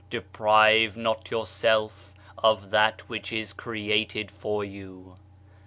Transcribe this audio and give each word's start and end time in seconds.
Deprive 0.09 0.97
not 0.97 1.29
yourself 1.29 2.15
of 2.35 2.71
that 2.71 3.01
which 3.07 3.31
is 3.31 3.53
created 3.53 4.31
for 4.31 4.63
you." 4.65 5.13